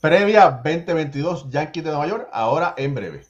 [0.00, 3.26] previa 2022 Yankees de Nueva York, ahora en breve.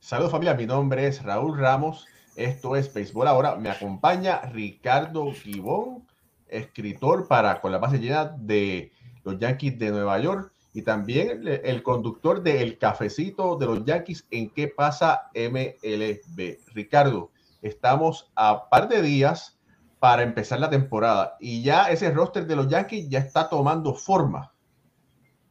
[0.00, 6.08] Saludos familia, mi nombre es Raúl Ramos, esto es Béisbol Ahora, me acompaña Ricardo Gibón,
[6.48, 8.90] escritor para Con la base llena de
[9.22, 14.26] los Yankees de Nueva York y también el, conductor de El Cafecito de los Yankees
[14.32, 16.58] en qué pasa MLB.
[16.74, 17.30] Ricardo,
[17.62, 19.59] estamos a par de días
[20.00, 24.52] para empezar la temporada y ya ese roster de los Yankees ya está tomando forma.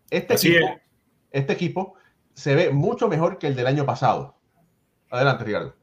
[0.10, 0.68] Este, equipo,
[1.32, 1.94] este equipo
[2.34, 4.36] se ve mucho mejor que el del año pasado.
[5.12, 5.76] Adelante, Ricardo.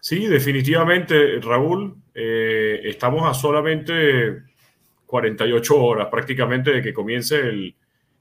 [0.00, 1.96] Sí, definitivamente, Raúl.
[2.12, 4.42] Eh, estamos a solamente
[5.06, 7.40] 48 horas prácticamente de que comience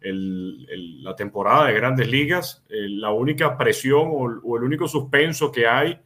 [0.02, 2.64] la temporada de grandes ligas.
[2.70, 6.00] Eh, la única presión o, o, el único suspenso que hay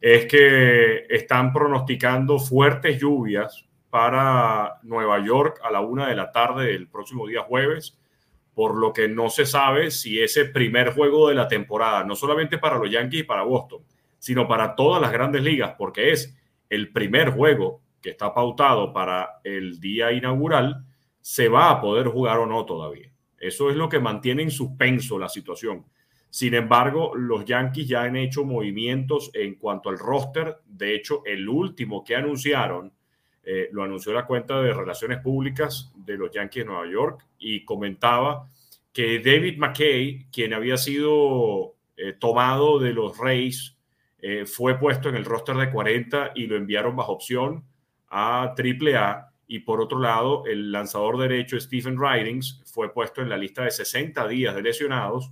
[0.00, 6.66] es que están pronosticando fuertes lluvias para Nueva York a la una de la tarde
[6.66, 7.98] del próximo día jueves,
[8.54, 12.58] por lo que no se sabe si ese primer juego de la temporada, no solamente
[12.58, 13.82] para los Yankees y para Boston,
[14.18, 16.36] sino para todas las grandes ligas, porque es
[16.68, 20.84] el primer juego que está pautado para el día inaugural,
[21.20, 23.10] se va a poder jugar o no todavía.
[23.38, 25.84] Eso es lo que mantiene en suspenso la situación.
[26.34, 30.56] Sin embargo, los Yankees ya han hecho movimientos en cuanto al roster.
[30.66, 32.92] De hecho, el último que anunciaron,
[33.44, 37.64] eh, lo anunció la cuenta de Relaciones Públicas de los Yankees de Nueva York y
[37.64, 38.50] comentaba
[38.92, 43.78] que David McKay, quien había sido eh, tomado de los Reyes
[44.18, 47.62] eh, fue puesto en el roster de 40 y lo enviaron bajo opción
[48.08, 49.30] a AAA.
[49.46, 53.70] Y por otro lado, el lanzador derecho Stephen Ridings fue puesto en la lista de
[53.70, 55.30] 60 días de lesionados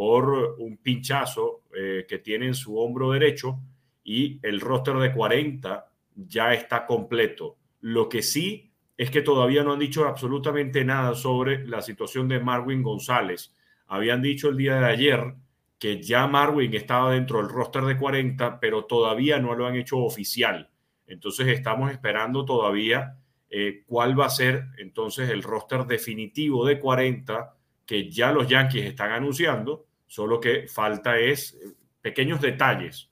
[0.00, 3.60] por un pinchazo eh, que tiene en su hombro derecho
[4.02, 7.58] y el roster de 40 ya está completo.
[7.82, 12.40] Lo que sí es que todavía no han dicho absolutamente nada sobre la situación de
[12.40, 13.54] Marwin González.
[13.88, 15.34] Habían dicho el día de ayer
[15.78, 19.98] que ya Marwin estaba dentro del roster de 40, pero todavía no lo han hecho
[19.98, 20.70] oficial.
[21.06, 23.18] Entonces estamos esperando todavía
[23.50, 28.86] eh, cuál va a ser entonces el roster definitivo de 40 que ya los Yankees
[28.86, 31.72] están anunciando, solo que falta es eh,
[32.02, 33.08] pequeños detalles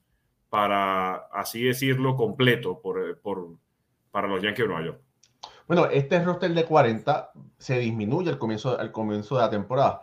[0.50, 3.50] para, así decirlo, completo por, por,
[4.10, 5.00] para los Yankees de Nueva York.
[5.68, 10.02] Bueno, este roster de 40 se disminuye al comienzo, al comienzo de la temporada.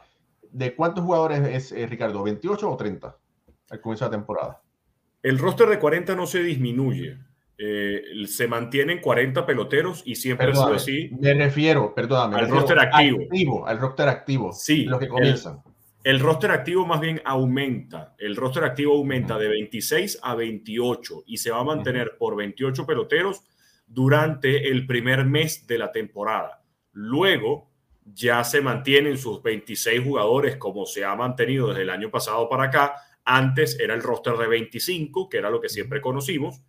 [0.49, 2.23] ¿De cuántos jugadores es eh, Ricardo?
[2.23, 3.17] ¿28 o 30
[3.71, 4.61] al comienzo de la temporada?
[5.21, 7.17] El roster de 40 no se disminuye.
[7.57, 11.09] Eh, se mantienen 40 peloteros y siempre es así.
[11.19, 12.37] Me refiero, perdóname.
[12.37, 13.67] Al roster activo.
[13.67, 14.53] Al roster activo.
[14.53, 14.85] Sí.
[14.85, 15.61] Los que comienzan.
[15.65, 15.74] El,
[16.19, 18.15] roster activo más bien aumenta.
[18.19, 22.85] El roster activo aumenta de 26 a 28 y se va a mantener por 28
[22.85, 23.41] peloteros
[23.87, 26.63] durante el primer mes de la temporada.
[26.91, 27.71] Luego,
[28.05, 32.65] ya se mantienen sus 26 jugadores como se ha mantenido desde el año pasado para
[32.65, 32.95] acá.
[33.23, 36.61] Antes era el roster de 25, que era lo que siempre conocimos.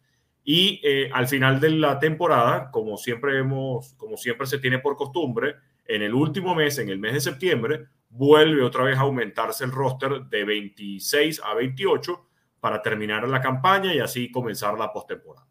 [0.43, 4.97] Y eh, al final de la temporada, como siempre, hemos, como siempre se tiene por
[4.97, 5.57] costumbre,
[5.89, 9.73] en el último mes, en el mes de septiembre, vuelve otra vez a aumentarse el
[9.73, 12.27] roster de 26 a 28
[12.61, 15.47] para terminar la campaña y así comenzar la postemporada.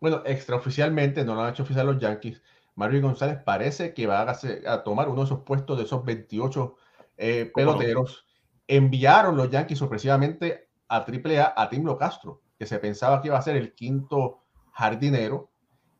[0.00, 2.42] Bueno, extraoficialmente, no lo han hecho oficial los Yankees,
[2.74, 6.76] Mario González parece que va a, tomar uno de esos puestos de esos 28
[7.16, 8.26] eh, peloteros.
[8.66, 13.42] Enviaron los Yankees sorpresivamente a AAA a Timlo Castro, que se pensaba que iba a
[13.42, 14.40] ser el quinto
[14.72, 15.50] jardinero.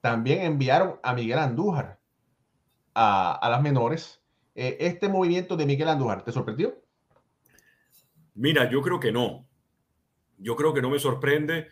[0.00, 2.00] También enviaron a Miguel Andújar
[2.94, 4.20] a, las menores.
[4.54, 6.80] Eh, ¿Este movimiento de Miguel Andújar te sorprendió?
[8.34, 9.46] Mira, yo creo que no.
[10.38, 11.68] Yo creo que no me sorprende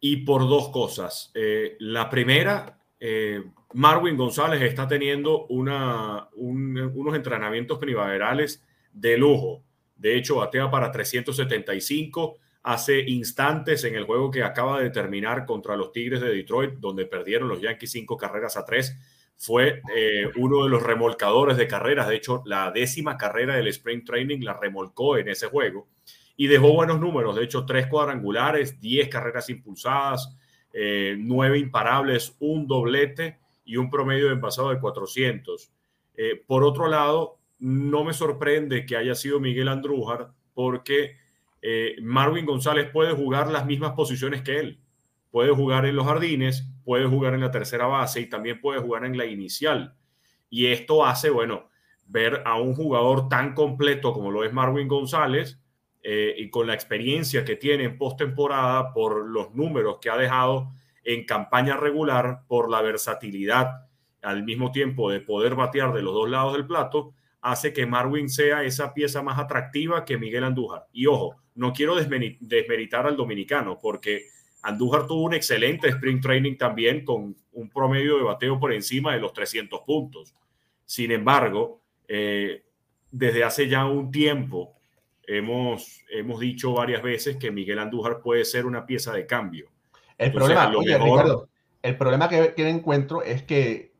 [0.00, 1.30] y por dos cosas.
[1.34, 3.42] Eh, la primera, eh,
[3.74, 9.62] Marwin González está teniendo una, unos entrenamientos primaverales de lujo.
[9.96, 15.76] De hecho, batea para 375 hace instantes en el juego que acaba de terminar contra
[15.76, 18.96] los Tigres de Detroit, donde perdieron los Yankees cinco carreras a tres.
[19.42, 22.06] Fue eh, uno de los remolcadores de carreras.
[22.06, 25.88] De hecho, la décima carrera del Spring Training la remolcó en ese juego
[26.36, 27.34] y dejó buenos números.
[27.34, 30.32] De hecho, tres cuadrangulares, diez carreras impulsadas,
[30.72, 35.72] eh, nueve imparables, un doblete y un promedio de envasado de 400.
[36.14, 41.16] Eh, por otro lado, no me sorprende que haya sido Miguel Andrújar porque
[42.00, 44.81] Marvin González puede jugar las mismas posiciones que él.
[45.32, 49.04] Puede jugar en los jardines, puede jugar en la tercera base y también puede jugar
[49.04, 49.96] en la inicial.
[50.48, 51.68] Y esto hace, bueno,
[52.06, 55.58] ver a un jugador tan completo como lo es Marvin González
[56.04, 60.70] y con la experiencia que tiene en postemporada por los números que ha dejado
[61.04, 63.88] en campaña regular por la versatilidad
[64.20, 68.28] al mismo tiempo de poder batear de los dos lados del plato, hace que Marwin
[68.28, 70.86] sea esa pieza más atractiva que Miguel Andújar.
[70.92, 74.26] Y ojo, no quiero desmeritar al dominicano, porque
[74.62, 79.20] Andújar tuvo un excelente sprint training también con un promedio de bateo por encima de
[79.20, 80.34] los 300 puntos.
[80.84, 82.62] Sin embargo, eh,
[83.10, 84.74] desde hace ya un tiempo
[85.26, 89.68] hemos, hemos dicho varias veces que Miguel Andújar puede ser una pieza de cambio.
[90.16, 90.72] El problema,
[91.82, 93.92] el problema que, que, encuentro es que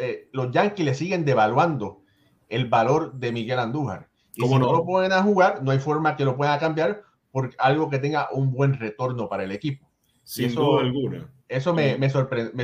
[0.00, 2.00] eh, los Yankees le siguen devaluando
[2.48, 4.08] el valor de Miguel Andújar.
[4.34, 4.72] Y si no?
[4.72, 8.52] lo pueden jugar, no hay forma que lo pueda cambiar por algo que tenga un
[8.52, 9.87] buen retorno para el equipo.
[10.28, 11.32] Sin eso, duda alguna.
[11.48, 12.10] Eso me, me,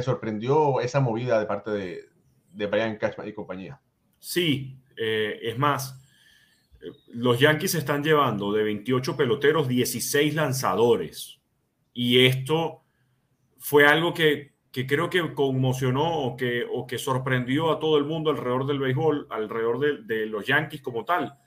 [0.03, 2.05] sorprendió esa movida de parte de,
[2.53, 3.81] de Brian Cashman y compañía.
[4.19, 5.99] Sí, eh, es más,
[7.09, 11.41] los Yankees están llevando de 28 peloteros 16 lanzadores.
[11.95, 12.83] Y esto
[13.59, 18.05] fue algo que que creo que conmocionó o que, o que sorprendió a todo el
[18.05, 21.39] mundo alrededor del béisbol, alrededor de, de los Yankees como tal,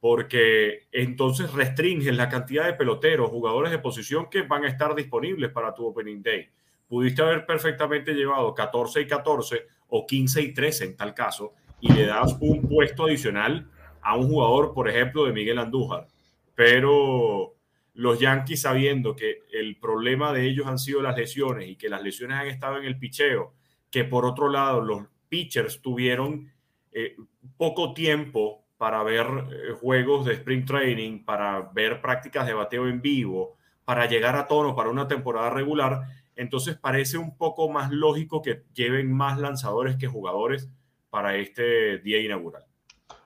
[0.00, 5.50] porque entonces restringen la cantidad de peloteros, jugadores de posición que van a estar disponibles
[5.50, 6.48] para tu Opening Day.
[6.86, 11.92] Pudiste haber perfectamente llevado 14 y 14 o 15 y 13 en tal caso, y
[11.92, 13.68] le das un puesto adicional
[14.02, 16.06] a un jugador, por ejemplo, de Miguel Andújar.
[16.54, 17.54] Pero
[17.94, 22.02] los Yankees sabiendo que el problema de ellos han sido las lesiones y que las
[22.02, 23.54] lesiones han estado en el picheo,
[23.90, 26.52] que por otro lado los pitchers tuvieron
[26.92, 27.16] eh,
[27.56, 33.02] poco tiempo para ver eh, juegos de sprint training, para ver prácticas de bateo en
[33.02, 38.40] vivo, para llegar a tono para una temporada regular, entonces parece un poco más lógico
[38.40, 40.68] que lleven más lanzadores que jugadores
[41.10, 42.64] para este día inaugural.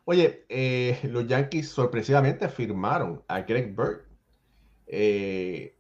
[0.05, 4.01] Oye, eh, los Yankees sorpresivamente firmaron a Greg Bird
[4.87, 5.77] eh,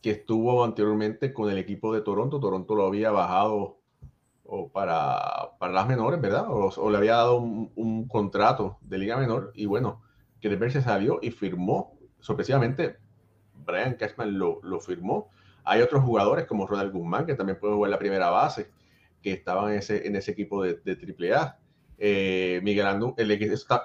[0.00, 2.38] que estuvo anteriormente con el equipo de Toronto.
[2.38, 3.77] Toronto lo había bajado
[4.50, 6.46] o para, para las menores, ¿verdad?
[6.48, 10.02] O, le había dado un, contrato de liga menor y bueno,
[10.40, 12.96] que de se salió y firmó, sorpresivamente,
[13.66, 15.30] Brian Cashman lo, lo, firmó.
[15.64, 18.70] Hay otros jugadores como Ronald Guzmán, que también puede jugar la primera base,
[19.22, 20.96] que estaban en ese, en ese equipo de, de
[21.30, 21.58] AAA.
[21.98, 23.26] Eh, Miguel Andújar,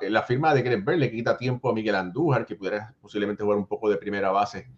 [0.01, 3.67] la firma de Greg le quita tiempo a Miguel Andújar, que pudiera posiblemente jugar un
[3.67, 4.69] poco de primera base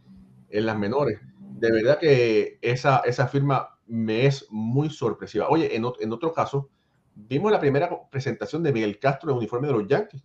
[0.49, 1.19] en las menores.
[1.37, 5.47] De verdad que esa, esa firma me es muy sorpresiva.
[5.49, 6.69] Oye, en, otro caso,
[7.13, 10.23] vimos la primera presentación de Miguel Castro en uniforme de los Yankees,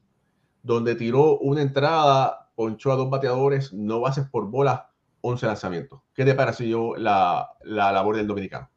[0.62, 4.90] donde tiró una entrada, ponchó a dos bateadores, no bases por bola,
[5.22, 6.00] 11 lanzamientos.
[6.14, 8.70] ¿Qué te pareció la, la labor del dominicano?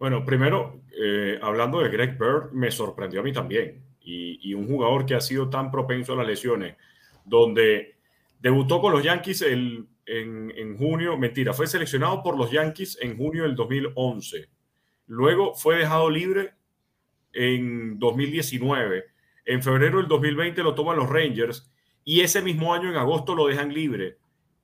[0.00, 3.84] Bueno, primero, eh, hablando de Greg Bird, me sorprendió a mí también.
[4.00, 6.76] Y, un jugador que ha sido tan propenso a las lesiones,
[7.24, 7.96] donde
[8.40, 9.42] debutó con los Yankees
[10.10, 14.48] en, junio, mentira, fue seleccionado por los Yankees en junio del 2011.
[15.06, 16.54] Luego fue dejado libre
[17.32, 19.04] en 2019.
[19.44, 21.72] En febrero del 2020 lo toman los Rangers
[22.04, 24.18] y ese mismo año, en agosto, lo dejan libre.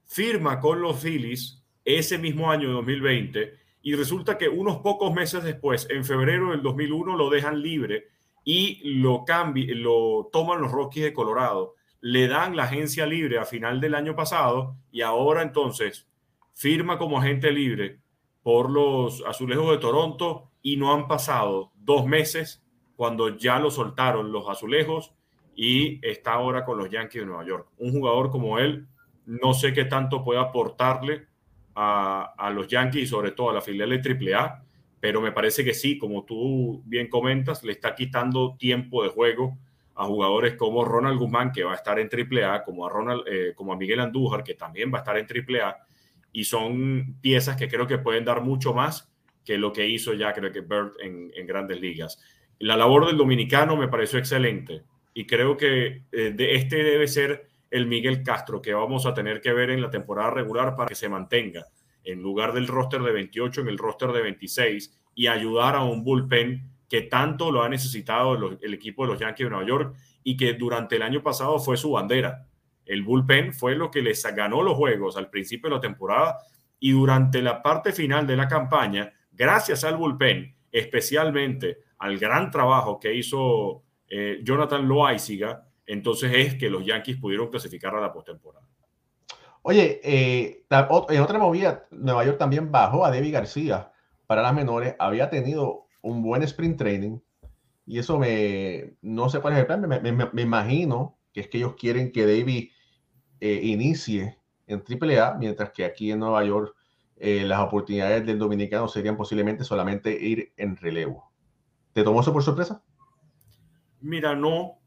[0.05, 5.45] Firma con los Phillies ese mismo año de 2020 y resulta que unos pocos meses
[5.45, 8.09] después, en febrero del 2001, lo dejan libre
[8.43, 11.75] y lo, lo toman los Rockies de Colorado.
[12.09, 16.07] Le dan la agencia libre a final del año pasado y ahora entonces
[16.55, 17.99] firma como agente libre
[18.45, 22.63] por los Azulejos de Toronto y no han pasado dos meses
[22.95, 25.15] cuando ya lo soltaron los Azulejos
[25.57, 27.71] y está ahora con los Yankees de Nueva York.
[27.79, 28.87] Un jugador como él,
[29.25, 31.27] no sé qué tanto puede aportarle
[31.75, 34.63] a, los Yankees y sobre todo a la filial de AAA,
[35.01, 39.59] pero me parece que sí, como tú bien comentas, le está quitando tiempo de juego
[39.97, 43.53] a jugadores como Ronald Guzmán, que va a estar en AAA, como a, Ronald, eh,
[43.57, 45.77] como a Miguel Andújar, que también va a estar en AAA,
[46.33, 49.11] y son piezas que creo que pueden dar mucho más
[49.45, 52.21] que lo que hizo ya, creo que Bird en, grandes ligas.
[52.59, 54.83] La labor del dominicano me pareció excelente
[55.15, 59.41] y creo que eh, de este debe ser el Miguel Castro que vamos a tener
[59.41, 61.67] que ver en la temporada regular para que se mantenga
[62.05, 66.05] en lugar del roster de 28 en el roster de 26 y ayudar a un
[66.05, 70.37] bullpen que tanto lo ha necesitado el, equipo de los Yankees de Nueva York y
[70.37, 72.47] que durante el año pasado fue su bandera.
[72.85, 76.39] El bullpen fue lo que les ganó los juegos al principio de la temporada
[76.79, 83.01] y durante la parte final de la campaña, gracias al bullpen, especialmente al gran trabajo
[83.01, 88.67] que hizo eh, Jonathan Loaiziga, entonces es que los Yankees pudieron clasificar a la postemporada.
[89.63, 90.65] Oye, eh,
[91.09, 93.91] en otra movida, Nueva York también bajó a Debbie García
[94.27, 94.95] para las menores.
[94.99, 97.19] Había tenido un buen sprint training
[97.85, 102.11] y eso me, no sé cuál es plan, me, imagino que es que ellos quieren
[102.11, 102.73] que Debbie
[103.41, 106.75] eh, inicie en AAA, mientras que aquí en Nueva York
[107.17, 111.31] eh, las oportunidades del dominicano serían posiblemente solamente ir en relevo.
[111.93, 112.83] ¿Te tomó eso por sorpresa?
[114.01, 114.79] Mira, no.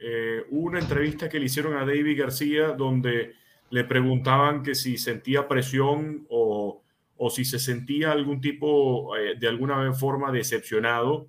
[0.00, 3.32] Eh, una entrevista que le hicieron a David García donde
[3.70, 6.83] le preguntaban que si sentía presión o,
[7.16, 11.28] o si se sentía algún tipo, eh, de alguna forma decepcionado,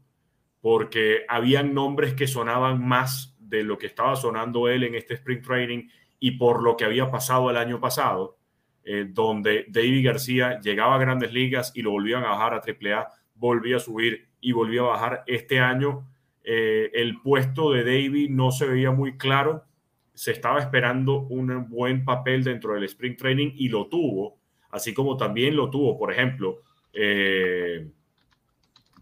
[0.61, 5.41] porque habían nombres que sonaban más de lo que estaba sonando él en este Spring
[5.41, 5.87] Training
[6.19, 8.37] y por lo que había pasado el año pasado.
[8.87, 13.07] Eh, donde David García llegaba a grandes ligas y lo volvían a bajar a AAA,
[13.33, 15.23] volvía a subir y volvía a bajar.
[15.25, 16.07] Este año
[16.43, 19.63] eh, el puesto de David no se veía muy claro,
[20.13, 24.37] se estaba esperando un buen papel dentro del Spring Training y lo tuvo,
[24.75, 26.61] así como también lo tuvo, por ejemplo,
[26.93, 27.87] eh,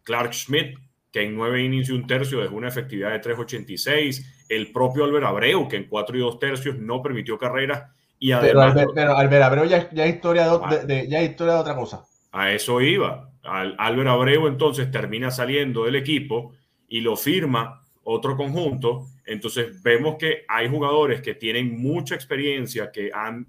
[0.04, 0.78] Clark Schmidt,
[1.12, 5.26] que en nueve innings y un tercio dejó una efectividad de 3.86, el propio Albert
[5.26, 7.84] Abreu, que en cuatro y dos tercios no permitió carreras
[8.24, 10.48] y además, pero, Albert, Abreu ya, ya, historia
[10.86, 12.06] de, ya historia de otra cosa.
[12.32, 13.30] A eso iba.
[13.44, 16.54] Al, Albert Abreu entonces termina saliendo del equipo
[16.88, 19.08] y lo firma otro conjunto.
[19.26, 23.46] Entonces vemos que hay jugadores que tienen mucha experiencia, que han,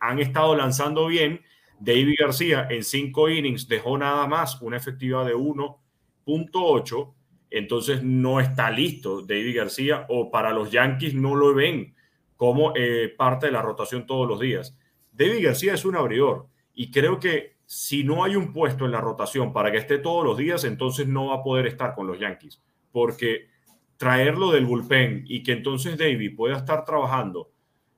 [0.00, 1.40] han estado lanzando bien.
[1.80, 7.14] David García en cinco innings dejó nada más una efectividad de 1.8.
[7.50, 11.94] Entonces no está listo David García o para los Yankees no lo ven
[12.36, 14.76] como eh, parte de la rotación todos los días.
[15.12, 19.00] David García es un abridor y creo que si no hay un puesto en la
[19.00, 22.18] rotación para que esté todos los días, entonces no va a poder estar con los
[22.18, 22.60] Yankees,
[22.90, 23.48] porque
[23.96, 27.52] traerlo del bullpen y que entonces David pueda estar trabajando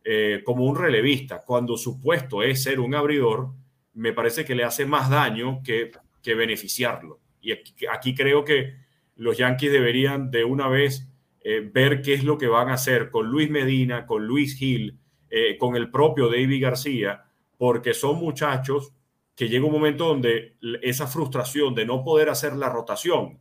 [0.05, 3.51] eh, como un relevista cuando su puesto es ser un abridor,
[3.95, 5.91] me parece que le hace más daño que,
[6.23, 7.21] que beneficiarlo.
[7.41, 7.53] Y
[7.91, 8.77] aquí creo que
[9.17, 11.09] los Yankees deberían de una vez
[11.41, 14.99] eh, ver qué es lo que van a hacer con Luis Medina, con Luis Gil,
[15.29, 17.25] eh, con el propio David García,
[17.59, 18.93] porque son muchachos
[19.35, 23.41] que llega un momento donde esa frustración de no poder hacer la rotación,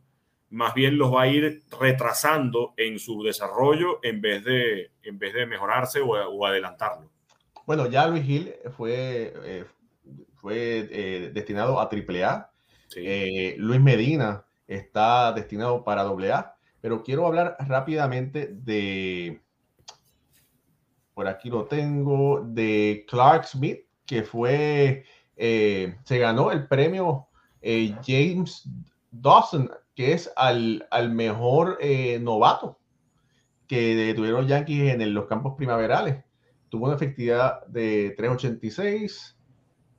[0.50, 5.34] más bien los va a ir retrasando en su desarrollo en vez de, en vez
[5.34, 7.10] de mejorarse o, adelantarlo.
[7.66, 9.64] Bueno, ya Luis Gil fue, eh,
[10.42, 12.50] fue destinado a AAA.
[13.56, 19.40] Luis Medina está destinado para AA pero quiero hablar rápidamente de,
[21.14, 25.04] por aquí lo tengo, de Clark Smith, que fue,
[25.36, 27.28] eh, se ganó el premio
[27.62, 28.68] eh, James
[29.12, 32.80] Dawson, que es al, mejor eh, novato
[33.68, 36.24] que tuvieron los Yankees en los campos primaverales.
[36.68, 39.38] Tuvo una efectividad de 386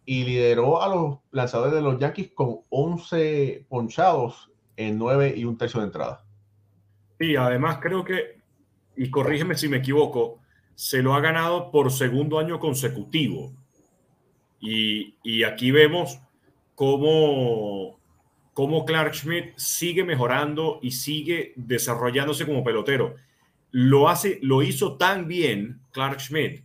[0.06, 5.58] y lideró a los lanzadores de los Yankees con 11 ponchados en 9 y un
[5.58, 6.26] tercio de entrada.
[7.20, 8.40] Y además creo que,
[8.96, 10.40] y corrígeme si me equivoco,
[10.76, 13.54] se lo ha ganado por segundo año consecutivo.
[14.60, 16.20] Y, aquí vemos
[16.76, 18.00] cómo,
[18.54, 23.16] cómo Clark Schmidt sigue mejorando y sigue desarrollándose como pelotero.
[23.72, 26.64] Lo, hace, lo hizo tan bien Clark Schmidt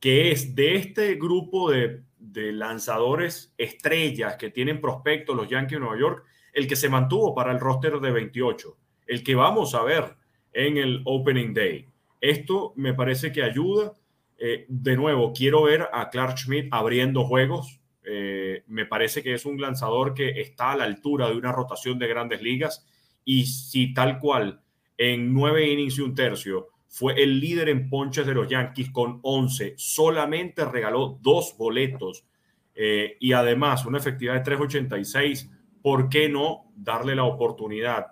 [0.00, 5.80] que es de este grupo de, de lanzadores estrellas que tienen prospectos los Yankees de
[5.80, 8.76] Nueva York, el que se mantuvo para el roster de 28
[9.10, 10.16] el que vamos a ver
[10.52, 11.88] en el Opening Day.
[12.20, 13.92] Esto me parece que ayuda.
[14.38, 17.80] Eh, de nuevo, quiero ver a Clark Schmidt abriendo juegos.
[18.04, 21.98] Eh, me parece que es un lanzador que está a la altura de una rotación
[21.98, 22.86] de grandes ligas.
[23.24, 24.62] Y si tal cual
[24.96, 29.20] en nueve innings y un tercio fue el líder en ponches de los Yankees con
[29.22, 32.26] 11, solamente regaló dos boletos
[32.74, 35.48] eh, y además una efectividad de 386.
[35.80, 38.08] ¿Por qué no darle la oportunidad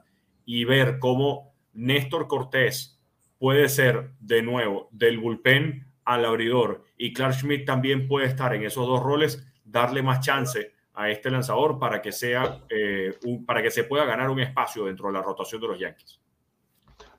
[0.47, 3.01] y ver cómo Néstor Cortés
[3.39, 8.63] puede ser de nuevo del bullpen al abridor y Clark Schmidt también puede estar en
[8.63, 13.73] esos dos roles, darle más chance a este lanzador para que sea eh, para que
[13.73, 16.21] se pueda ganar un espacio dentro de la rotación de los Yankees.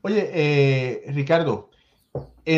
[0.02, 1.70] Oye, eh, Ricardo,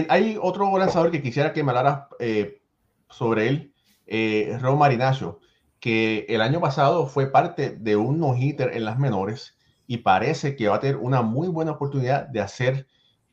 [0.10, 2.62] hay otro lanzador que quisiera que me hablara eh,
[3.10, 3.74] sobre él,
[4.06, 5.40] eh, Ron Marinacho,
[5.80, 9.58] que el año pasado fue parte de un no-hitter en las menores
[9.88, 12.88] y parece que va a tener una muy buena oportunidad de hacer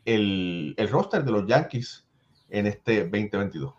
[0.07, 2.09] el, el roster de los Yankees
[2.49, 3.75] en este 2022.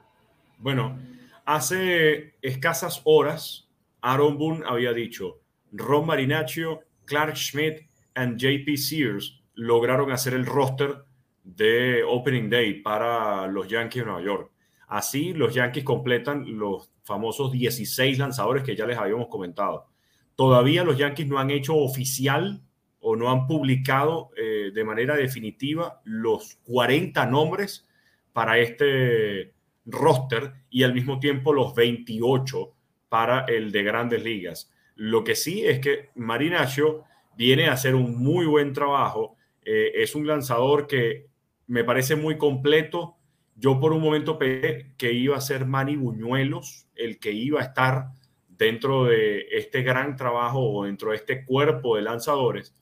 [0.60, 1.00] Bueno,
[1.46, 3.68] hace escasas horas,
[4.02, 5.40] Aaron Boone había dicho,
[5.72, 11.04] Ron Marinaccio, Clark Schmidt y JP Sears lograron hacer el roster
[11.44, 14.52] de Opening Day para los Yankees de Nueva York.
[14.88, 19.88] Así, los Yankees completan los famosos 16 lanzadores que ya les habíamos comentado.
[20.36, 22.62] Todavía los Yankees no han hecho oficial
[23.02, 27.86] o no han publicado eh, de manera definitiva los 40 nombres
[28.32, 29.54] para este
[29.86, 32.74] roster y al mismo tiempo los 28
[33.10, 34.72] para el de grandes ligas.
[34.96, 37.04] Lo que sí es que Marinacho
[37.36, 39.36] viene a hacer un muy buen trabajo.
[39.72, 41.28] Eh, es un lanzador que
[41.68, 43.18] me parece muy completo.
[43.56, 47.66] Yo por un momento pensé que iba a ser Manny Buñuelos el que iba a
[47.66, 48.08] estar
[48.48, 52.76] dentro de este gran trabajo o dentro de este cuerpo de lanzadores,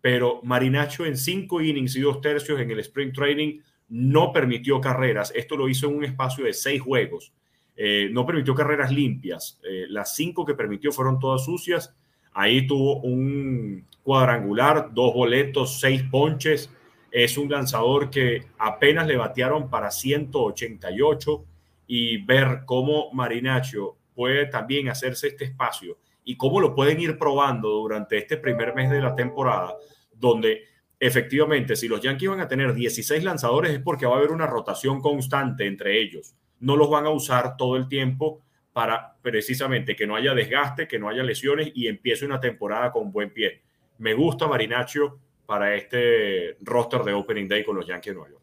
[0.00, 5.32] pero Marinacho en cinco innings y dos tercios en el Spring Training no permitió carreras.
[5.36, 7.32] Esto lo hizo en un espacio de seis juegos.
[7.76, 9.60] Eh, no permitió carreras limpias.
[9.62, 11.94] Eh, las cinco que permitió fueron todas sucias.
[12.32, 16.70] Ahí tuvo un cuadrangular, dos boletos, seis ponches.
[17.10, 21.44] Es un lanzador que apenas le batearon para 188
[21.86, 27.68] y ver cómo Marinacho puede también hacerse este espacio y cómo lo pueden ir probando
[27.68, 29.74] durante este primer mes de la temporada,
[30.14, 30.64] donde
[30.98, 34.46] efectivamente si los Yankees van a tener 16 lanzadores es porque va a haber una
[34.46, 36.34] rotación constante entre ellos.
[36.60, 38.40] No los van a usar todo el tiempo
[38.72, 43.10] para precisamente que no haya desgaste, que no haya lesiones y empiece una temporada con
[43.10, 43.62] buen pie.
[44.02, 48.42] Me gusta Marinaccio para este roster de Opening Day con los Yankees de Nueva York.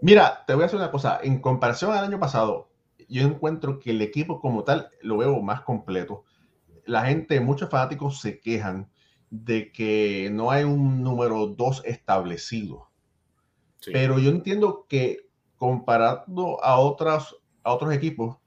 [0.00, 1.20] Mira, te voy a decir una cosa.
[1.22, 2.70] En comparación al año pasado,
[3.06, 6.24] yo encuentro que el equipo como tal lo veo más completo.
[6.86, 8.90] La gente, muchos fanáticos se quejan
[9.28, 12.88] de que no hay un número 2 establecido.
[13.92, 18.38] Pero yo entiendo que comparando a, otras, a otros equipos,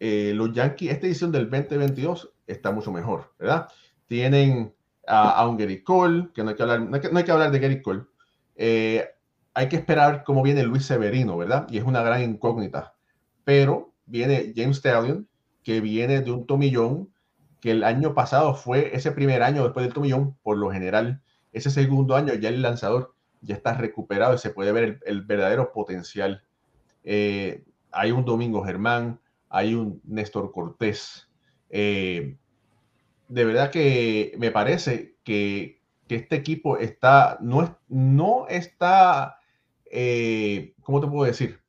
[0.00, 3.68] eh, los Yankees, esta edición del 2022 está mucho mejor, ¿verdad?
[4.06, 4.74] Tienen
[5.06, 7.82] a, un Gary Cole, que no hay que hablar, no hay que, hablar de Gary
[7.82, 8.02] Cole.
[8.56, 9.06] Eh,
[9.54, 11.66] hay que esperar cómo viene Luis Severino, ¿verdad?
[11.70, 12.94] Y es una gran incógnita
[13.44, 15.28] pero viene James Stallion,
[15.62, 17.12] que viene de un tomillón,
[17.60, 21.70] que el año pasado fue ese primer año después del tomillón, por lo general, ese
[21.70, 26.44] segundo año ya el lanzador ya está recuperado y se puede ver el, verdadero potencial.
[27.04, 31.28] Eh, hay un Domingo Germán, hay un Néstor Cortés.
[31.68, 32.36] Eh,
[33.32, 39.38] de verdad que me parece que, este equipo está, no, no está,
[39.90, 41.62] eh, ¿cómo te puedo decir?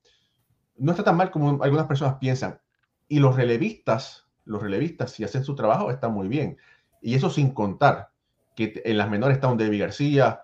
[0.78, 2.60] no está tan mal como algunas personas piensan.
[3.08, 6.58] Y los relevistas, los relevistas, si hacen su trabajo, está muy bien.
[7.02, 8.10] Y eso sin contar
[8.56, 10.42] que en las menores está un David García,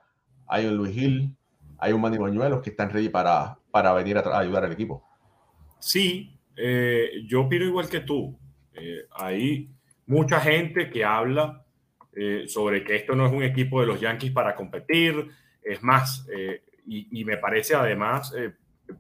[0.47, 1.36] hay un Luis Gil,
[1.77, 5.03] hay un Manny Bañuelos que están ready para, para venir a, ayudar al equipo.
[5.79, 8.38] Sí, eh, yo opino igual que tú.
[8.73, 9.69] Eh, hay
[10.10, 11.65] mucha gente que habla
[12.13, 15.30] eh, sobre que esto no es un equipo de los Yankees para competir.
[15.63, 16.28] Es más,
[16.86, 18.34] y, y, me parece además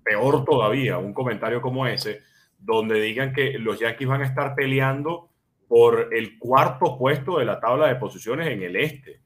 [0.03, 2.21] peor todavía, un comentario como ese,
[2.57, 5.29] donde digan que los Yankees van a estar peleando
[5.67, 9.21] por el cuarto puesto de la tabla de posiciones en el este.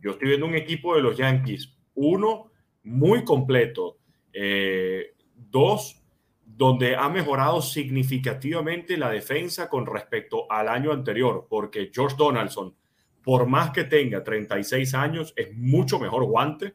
[0.00, 2.52] Yo estoy viendo un equipo de los Yankees, uno,
[2.84, 3.98] muy completo,
[4.32, 5.97] eh, dos,
[6.58, 12.74] donde ha mejorado significativamente la defensa con respecto al año anterior, porque George Donaldson,
[13.22, 16.74] por más que tenga 36 años, es mucho mejor guante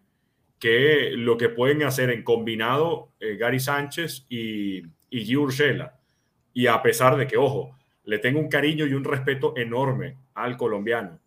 [0.58, 6.00] que lo que pueden hacer en combinado eh, Gary Sánchez y, y Urshela.
[6.54, 10.56] Y a pesar de que, ojo, le tengo un cariño y un respeto enorme al
[10.56, 11.20] colombiano.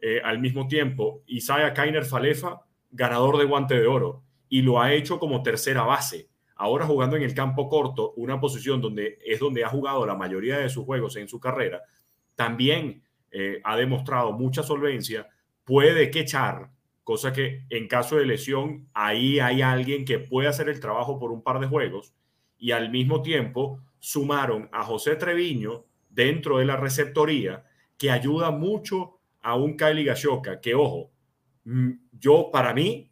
[0.00, 4.92] Eh, al mismo tiempo, Isaiah Kainer Falefa, ganador de guante de oro, y lo ha
[4.92, 6.29] hecho como tercera base.
[6.60, 10.58] Ahora jugando en el campo corto, una posición donde es donde ha jugado la mayoría
[10.58, 11.80] de sus juegos en su carrera,
[12.34, 15.26] también eh, ha demostrado mucha solvencia,
[15.64, 16.68] puede quechar
[17.02, 21.32] cosa que en caso de lesión ahí hay alguien que puede hacer el trabajo por
[21.32, 22.12] un par de juegos
[22.58, 27.64] y al mismo tiempo sumaron a José Treviño dentro de la receptoría
[27.96, 31.10] que ayuda mucho a un Kylie Gashoka que ojo,
[31.64, 33.10] mm, yo para mí,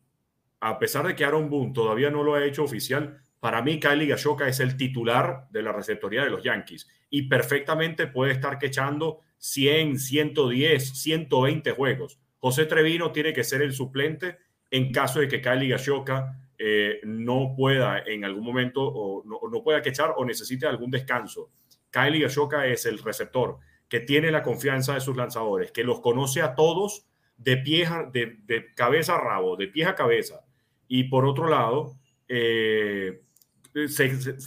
[0.60, 4.06] a pesar de que Aaron Boone todavía no lo ha hecho oficial, para mí Kylie
[4.06, 9.20] Gashoka es el titular de la receptoría de los Yankees y perfectamente puede estar quechando
[9.38, 14.38] 100, 110, 120 juegos José Trevino tiene que ser el suplente
[14.70, 19.82] en caso de que Kylie Gashoka eh, no pueda en algún momento o no, pueda
[19.82, 21.50] quechar o necesite algún descanso.
[21.90, 26.42] Kylie Gashoka es el receptor que tiene la confianza de sus lanzadores, que los conoce
[26.42, 30.44] a todos de, pie de, cabeza a rabo, de pie a cabeza.
[30.86, 31.96] Y por otro lado,
[32.28, 33.22] eh,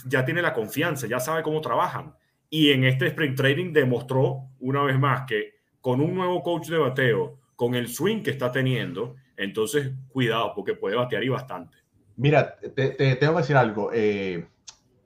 [0.06, 2.14] ya tiene la confianza, ya sabe cómo trabajan.
[2.50, 6.78] Y en este sprint training demostró una vez más que con un nuevo coach de
[6.78, 11.78] bateo, con el swing que está teniendo, entonces cuidado porque puede batear y bastante.
[12.16, 13.90] Mira, te, tengo que decir algo.
[13.92, 14.46] Eh,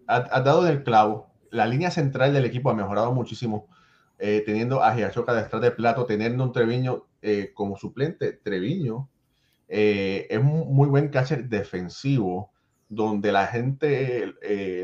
[0.07, 1.33] dado del clavo.
[1.51, 3.69] La línea central del equipo ha mejorado muchísimo,
[4.19, 8.33] eh, teniendo a Giachoca detrás de plato, teniendo un Treviño eh, como suplente.
[8.33, 9.09] Treviño
[9.69, 12.53] eh, es un muy buen catcher defensivo,
[12.89, 14.35] donde la gente,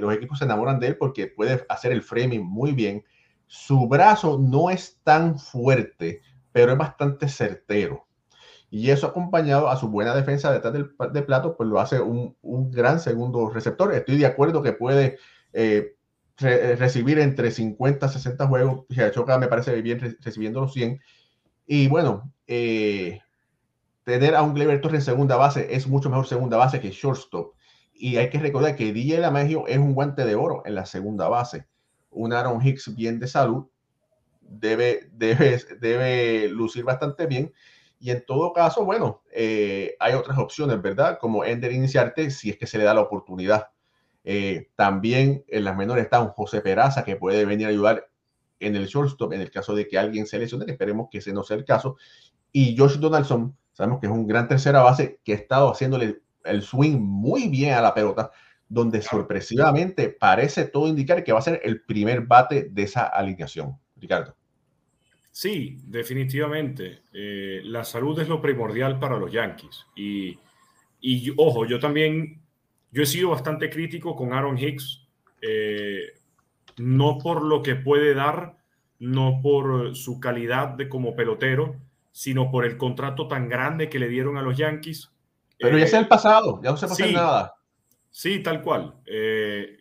[0.01, 3.05] los equipos se enamoran de él porque puede hacer el framing muy bien
[3.47, 8.07] Su brazo no es tan fuerte, pero es bastante certero.
[8.71, 12.37] Y eso acompañado a su buena defensa detrás del de plato, pues lo hace un,
[12.43, 13.93] un gran segundo receptor.
[13.95, 15.19] Estoy de acuerdo que puede
[15.53, 15.95] eh,
[16.39, 18.87] recibir entre 50 60 juegos.
[19.13, 21.01] Choca me parece bien recibiendo los 100.
[21.67, 23.21] Y bueno, eh,
[24.05, 27.55] tener a un Gleyber Torres en segunda base es mucho mejor segunda base que shortstop.
[27.93, 31.29] Y hay que recordar que DJ Lamegio es un guante de oro en la segunda
[31.29, 31.67] base.
[32.11, 33.67] Un Aaron Hicks bien de salud
[34.41, 37.53] debe, debe, debe lucir bastante bien.
[38.01, 41.19] Y en todo caso, bueno, eh, hay otras opciones, ¿verdad?
[41.21, 43.69] Como Ender iniciarte si es que se le da la oportunidad.
[44.25, 48.09] Eh, también en las menores está un José Peraza que puede venir a ayudar
[48.61, 51.43] en el shortstop en el caso de que alguien se lesione, esperemos que ese no
[51.43, 51.97] sea el caso.
[52.53, 56.63] Y Josh Donaldson, sabemos que es un gran tercera base que ha estado haciéndole el
[56.63, 58.31] swing muy bien a la pelota,
[58.69, 63.77] donde sorpresivamente parece todo indicar que va a ser el primer bate de esa alineación.
[63.97, 64.35] Ricardo.
[65.31, 67.03] Sí, definitivamente.
[67.13, 69.87] Eh, la salud es lo primordial para los Yankees.
[69.97, 70.39] Y,
[71.01, 72.43] y ojo, yo también,
[72.91, 75.09] yo he sido bastante crítico con Aaron Hicks.
[75.41, 76.13] Eh,
[76.77, 78.57] no por lo que puede dar,
[78.99, 81.77] no por su calidad de como pelotero,
[82.13, 85.13] sino por el contrato tan grande que le dieron a los Yankees.
[85.63, 87.55] Pero ya es el pasado, ya no se pasa nada.
[88.11, 88.97] Sí, tal cual.
[89.07, 89.79] Eh,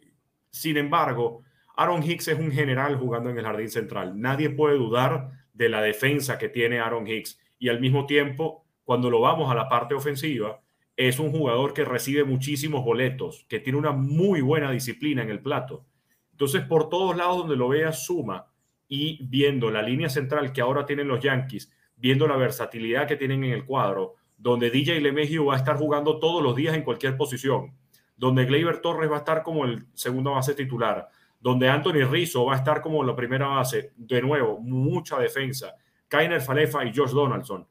[0.51, 1.41] sin embargo,
[1.75, 4.19] Aaron Hicks es un general jugando en el jardín central.
[4.19, 7.39] Nadie puede dudar de la defensa que tiene Aaron Hicks.
[7.59, 10.61] Y al mismo tiempo, cuando lo vamos a la parte ofensiva,
[10.95, 15.41] es un jugador que recibe muchísimos boletos, que tiene una muy buena disciplina en el
[15.41, 15.85] plato.
[16.31, 18.47] Entonces, por todos lados donde lo veas, suma.
[18.87, 23.43] Y viendo la línea central que ahora tienen los Yankees, viendo la versatilidad que tienen
[23.43, 27.15] en el cuadro, donde DJ LeMahieu va a estar jugando todos los días en cualquier
[27.15, 27.75] posición,
[28.17, 31.07] donde Gleyber Torres va a estar como el segundo base titular,
[31.39, 35.75] donde Anthony Rizzo va a estar como la primera base, de nuevo, mucha defensa,
[36.07, 37.67] Kainer Falefa y Josh Donaldson.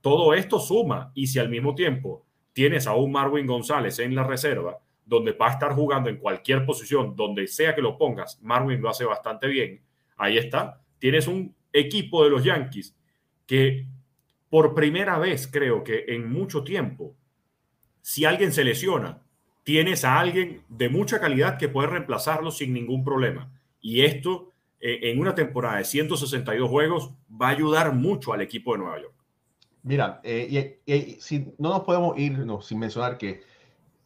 [0.00, 4.22] Todo esto suma y si al mismo tiempo tienes a un Marwin González en la
[4.24, 8.80] reserva, donde va a estar jugando en cualquier posición, donde sea que lo pongas, Marwin
[8.80, 9.82] lo hace bastante bien.
[10.16, 10.80] Ahí está.
[10.98, 12.96] Tienes un equipo de los Yankees
[13.44, 13.86] que
[14.52, 17.14] por primera vez, creo que en mucho tiempo,
[18.02, 19.22] si alguien se lesiona,
[19.62, 23.50] tienes a alguien de mucha calidad que puede reemplazarlo sin ningún problema.
[23.80, 28.72] Y esto, eh, en una temporada de 162 juegos, va a ayudar mucho al equipo
[28.72, 29.14] de Nueva York.
[29.84, 33.40] Mira, eh, y, si no nos podemos ir sin mencionar que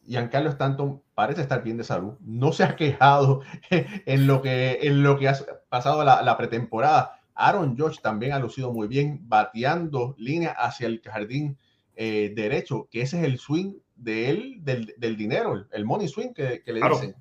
[0.05, 5.03] Giancarlo Stanton parece estar bien de salud, no se ha quejado en lo que, en
[5.03, 5.35] lo que ha
[5.67, 7.16] pasado la, pretemporada.
[7.37, 11.57] Aaron George también ha lucido muy bien, bateando línea hacia el jardín
[11.95, 16.33] eh, derecho, que ese es el swing de él, del, del dinero, el money swing
[16.33, 17.15] que, que le dicen.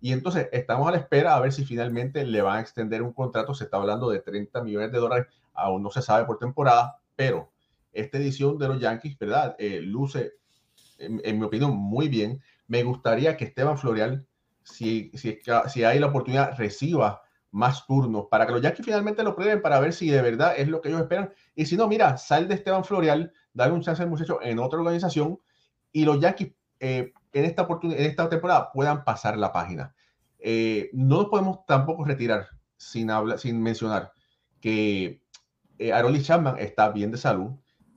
[0.00, 3.12] Y entonces estamos a la espera a ver si finalmente le van a extender un
[3.12, 3.54] contrato.
[3.54, 7.50] Se está hablando de 30 millones de dólares, aún no se sabe por temporada, pero
[7.92, 9.56] esta edición de los Yankees, ¿verdad?
[9.58, 10.34] Eh, luce
[10.98, 12.42] en, mi opinión, muy bien.
[12.68, 14.26] Me gustaría que Esteban Florial,
[14.62, 15.38] si, si,
[15.68, 17.22] si hay la oportunidad, reciba
[17.56, 20.68] más turnos para que los Yankees finalmente lo prueben para ver si de verdad es
[20.68, 21.32] lo que ellos esperan.
[21.54, 24.78] Y si no, mira, sal de Esteban Florial, dale un chance al muchacho en otra
[24.78, 25.40] organización
[25.90, 29.94] y los Yankees eh, en, esta oportunidad, en esta temporada puedan pasar la página.
[30.38, 34.12] Eh, no podemos tampoco retirar sin, hablar, sin mencionar
[34.60, 35.22] que
[35.78, 37.52] eh, Arolis Chapman está bien de salud.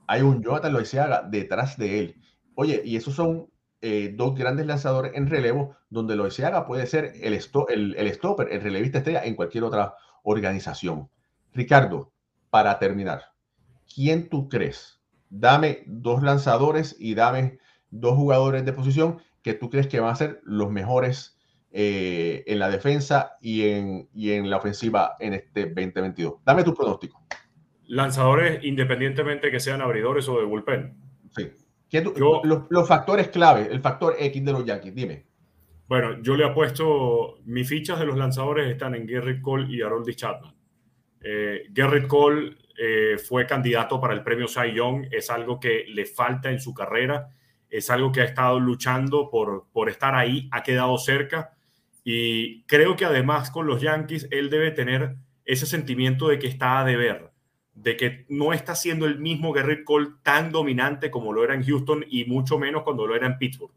[0.06, 2.20] Hay un Jonathan Loiseaga detrás de él.
[2.54, 3.50] Oye, y esos son
[3.82, 7.32] eh, dos grandes lanzadores en relevo, donde lo que se haga puede ser el,
[7.68, 11.08] el, el stopper, el relevista estrella en cualquier otra organización.
[11.54, 12.12] Ricardo,
[12.50, 13.22] para terminar,
[13.94, 15.00] ¿quién tú crees?
[15.30, 17.58] Dame dos lanzadores y dame
[17.90, 21.38] dos jugadores de posición que tú crees que van a ser los mejores
[21.72, 26.34] eh, en la defensa y en, y en la ofensiva en este 2022.
[26.44, 27.24] Dame tu pronóstico.
[27.86, 30.96] Lanzadores independientemente que sean abridores o de bullpen.
[31.34, 31.50] Sí
[31.92, 35.26] los, factores clave, el factor X de los Yankees, dime.
[35.88, 40.08] Bueno, yo le apuesto, mis fichas de los lanzadores están en Garrett Cole y Harold
[40.14, 40.54] Chapman.
[41.22, 46.06] Eh, Garrett Cole eh, fue candidato para el premio Cy Young, es algo que le
[46.06, 47.30] falta en su carrera,
[47.68, 51.56] es algo que ha estado luchando por, por estar ahí, ha quedado cerca.
[52.04, 56.78] Y creo que además con los Yankees él debe tener ese sentimiento de que está
[56.78, 57.29] a deber
[57.82, 61.64] de que no está siendo el mismo Garrett Cole tan dominante como lo era en
[61.64, 63.72] Houston y mucho menos cuando lo era en Pittsburgh.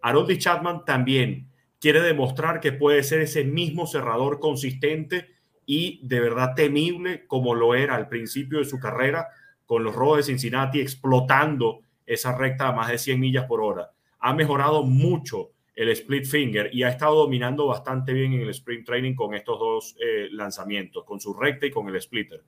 [0.00, 5.28] Aroldis Chapman también quiere demostrar que puede ser ese mismo cerrador consistente
[5.66, 9.28] y de verdad temible como lo era al principio de su carrera
[9.66, 13.90] con los Rojos de Cincinnati explotando esa recta a más de 100 millas por hora.
[14.20, 18.86] Ha mejorado mucho el split finger y ha estado dominando bastante bien en el sprint
[18.86, 22.42] training con estos dos eh, lanzamientos, con su recta y con el splitter.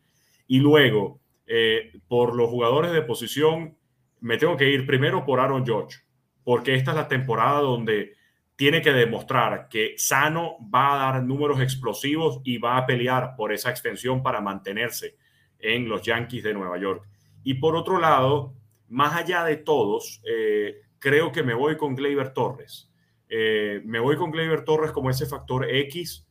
[0.47, 3.77] Y luego, eh, por los jugadores de posición,
[4.21, 5.99] me tengo que ir primero por Aaron George,
[6.45, 8.15] porque esta es la temporada donde
[8.57, 13.53] tiene que demostrar que Sano va a dar números explosivos y va a pelear por
[13.53, 15.17] esa extensión para mantenerse
[15.59, 17.07] en los Yankees de Nueva York.
[17.45, 18.55] Y por otro lado,
[18.89, 22.91] más allá de todos, eh, creo que me voy con Gleyber Torres.
[23.29, 26.25] Eh, me voy con Gleyber Torres como ese factor X.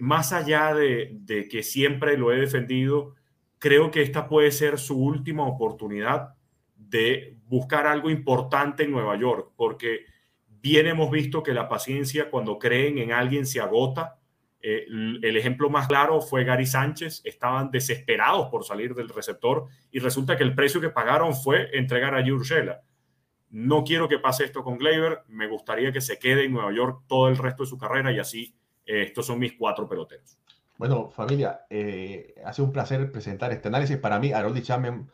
[0.00, 3.14] Más allá de, que siempre lo he defendido,
[3.58, 6.34] creo que esta puede ser su última oportunidad
[6.76, 10.06] de buscar algo importante en Nueva York, porque
[10.46, 14.18] bien hemos visto que la paciencia cuando creen en alguien se agota.
[14.60, 20.00] Eh, el ejemplo más claro fue Gary Sánchez, estaban desesperados por salir del receptor y
[20.00, 22.82] resulta que el precio que pagaron fue entregar a Urshela.
[23.50, 27.04] No quiero que pase esto con Gleyber, me gustaría que se quede en Nueva York
[27.06, 30.38] todo el resto de su carrera y así eh, estos son mis cuatro peloteros.
[30.78, 33.96] Bueno, familia, eh, ha sido un placer presentar este análisis.
[33.98, 35.10] Para mí, Aaron Chapman,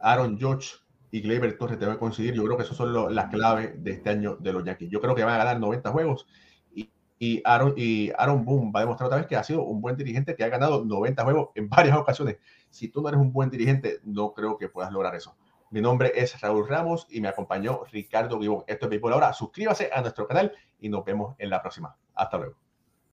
[0.00, 0.70] Aaron George
[1.12, 2.34] y Gleyber Torres te voy a coincidir.
[2.34, 4.90] Yo creo que esas son las claves de este año de los Yankees.
[4.90, 6.26] Yo creo que van a ganar 90 juegos
[6.74, 9.80] y, y, Aaron, y Aaron Boone va a demostrar otra vez que ha sido un
[9.80, 12.38] buen dirigente que ha ganado 90 juegos en varias ocasiones.
[12.68, 15.36] Si tú no eres un buen dirigente, no creo que puedas lograr eso.
[15.70, 18.64] Mi nombre es Raúl Ramos y me acompañó Ricardo Guibón.
[18.66, 19.32] Esto es Béisbol Ahora.
[19.32, 21.96] Suscríbase a nuestro canal y nos vemos en la próxima.
[22.14, 22.67] Hasta luego.